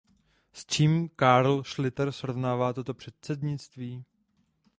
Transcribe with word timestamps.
S 0.53 0.65
čím 0.65 1.09
Carl 1.19 1.63
Schlyter 1.63 2.11
srovnává 2.11 2.73
toto 2.73 2.93
předsednictví? 2.93 4.05